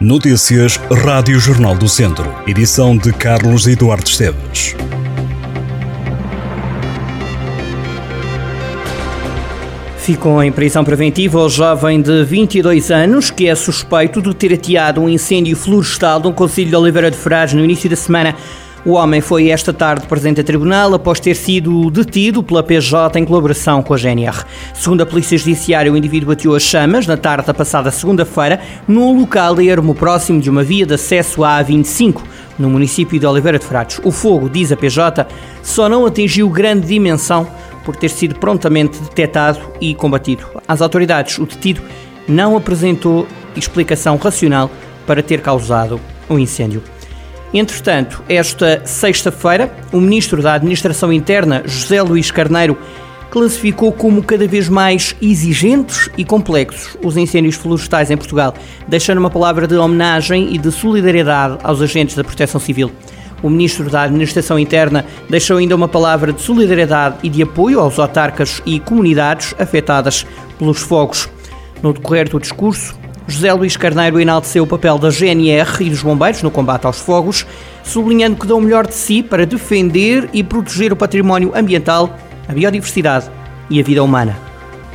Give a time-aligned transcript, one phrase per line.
[0.00, 2.34] Notícias Rádio Jornal do Centro.
[2.46, 4.74] Edição de Carlos Eduardo Esteves.
[9.98, 15.02] Ficou em prisão preventiva o jovem de 22 anos que é suspeito de ter ateado
[15.02, 18.34] um incêndio florestal no Conselho de Oliveira de Frades no início da semana.
[18.84, 23.26] O homem foi esta tarde presente a tribunal após ter sido detido pela PJ em
[23.26, 24.42] colaboração com a GNR.
[24.72, 28.58] Segundo a Polícia Judiciária, o indivíduo ateou as chamas na tarde da passada segunda-feira
[28.88, 32.22] num local ermo próximo de uma via de acesso à A25,
[32.58, 34.00] no município de Oliveira de Frades.
[34.02, 35.26] O fogo, diz a PJ,
[35.62, 37.46] só não atingiu grande dimensão
[37.84, 40.46] por ter sido prontamente detectado e combatido.
[40.66, 41.82] Às autoridades, o detido
[42.26, 44.70] não apresentou explicação racional
[45.06, 46.82] para ter causado o um incêndio.
[47.52, 52.78] Entretanto, esta sexta-feira, o Ministro da Administração Interna, José Luís Carneiro,
[53.30, 58.54] classificou como cada vez mais exigentes e complexos os incêndios florestais em Portugal,
[58.86, 62.90] deixando uma palavra de homenagem e de solidariedade aos agentes da Proteção Civil.
[63.42, 67.98] O Ministro da Administração Interna deixou ainda uma palavra de solidariedade e de apoio aos
[67.98, 70.26] autarcas e comunidades afetadas
[70.58, 71.28] pelos fogos.
[71.82, 72.94] No decorrer do discurso,
[73.30, 77.46] José Luís Carneiro enalteceu o papel da GNR e dos bombeiros no combate aos fogos,
[77.84, 82.12] sublinhando que dão o melhor de si para defender e proteger o património ambiental,
[82.48, 83.30] a biodiversidade
[83.70, 84.36] e a vida humana.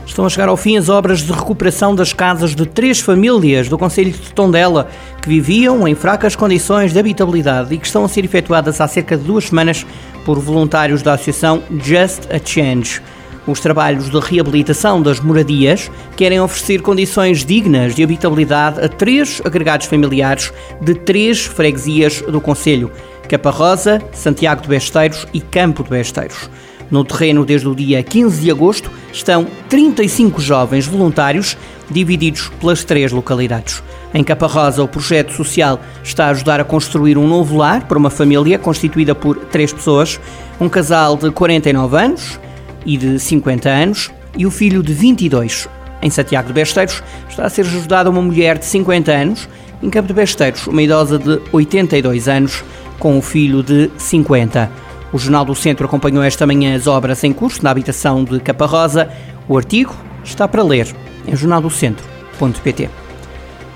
[0.05, 3.77] Estão a chegar ao fim as obras de recuperação das casas de três famílias do
[3.77, 4.89] Conselho de Tondela
[5.21, 9.17] que viviam em fracas condições de habitabilidade e que estão a ser efetuadas há cerca
[9.17, 9.85] de duas semanas
[10.25, 13.01] por voluntários da Associação Just a Change.
[13.47, 19.85] Os trabalhos de reabilitação das moradias querem oferecer condições dignas de habitabilidade a três agregados
[19.85, 20.51] familiares
[20.81, 22.91] de três freguesias do Conselho:
[23.29, 26.49] Caparrosa, Santiago de Besteiros e Campo de Besteiros.
[26.89, 31.57] No terreno, desde o dia 15 de agosto, estão 35 jovens voluntários
[31.89, 33.83] divididos pelas três localidades.
[34.13, 38.09] Em Caparrosa, o projeto social está a ajudar a construir um novo lar para uma
[38.09, 40.19] família constituída por três pessoas,
[40.59, 42.39] um casal de 49 anos,
[42.85, 45.67] e de 50 anos e o filho de 22.
[46.01, 49.49] Em Santiago de Besteiros está a ser ajudada uma mulher de 50 anos,
[49.81, 52.63] em Campo de Besteiros uma idosa de 82 anos
[52.99, 54.69] com o filho de 50.
[55.11, 59.09] O Jornal do Centro acompanhou esta manhã as obras em curso na habitação de Caparrosa.
[59.47, 60.87] O artigo está para ler
[61.27, 62.89] em jornaldocentro.pt.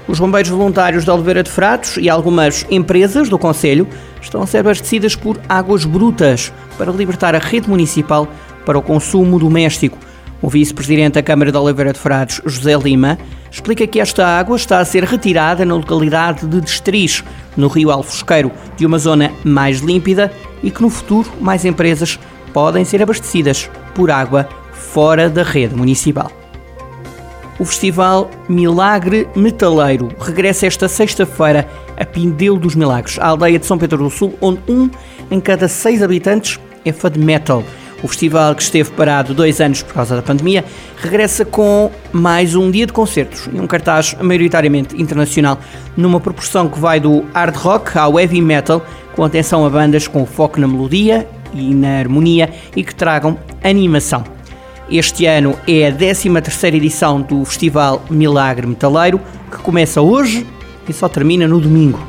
[0.07, 3.87] Os bombeiros voluntários de Oliveira de Fratos e algumas empresas do Conselho
[4.19, 8.27] estão a ser abastecidas por águas brutas para libertar a rede municipal
[8.65, 9.97] para o consumo doméstico.
[10.41, 13.17] O vice-presidente da Câmara de Oliveira de Frades, José Lima,
[13.51, 17.23] explica que esta água está a ser retirada na localidade de Destriz,
[17.57, 20.31] no Rio Alfosqueiro, de uma zona mais límpida
[20.63, 22.17] e que no futuro mais empresas
[22.53, 26.31] podem ser abastecidas por água fora da rede municipal.
[27.59, 31.67] O festival Milagre Metaleiro regressa esta sexta-feira
[31.97, 34.89] a Pindelo dos Milagres, a aldeia de São Pedro do Sul, onde um
[35.29, 37.63] em cada seis habitantes é fã de metal.
[38.01, 40.63] O festival, que esteve parado dois anos por causa da pandemia,
[40.97, 45.59] regressa com mais um dia de concertos e um cartaz maioritariamente internacional,
[45.97, 50.25] numa proporção que vai do hard rock ao heavy metal, com atenção a bandas com
[50.25, 54.23] foco na melodia e na harmonia e que tragam animação.
[54.89, 56.29] Este ano é a 13
[56.73, 59.19] edição do Festival Milagre Metaleiro,
[59.51, 60.47] que começa hoje
[60.87, 62.08] e só termina no domingo.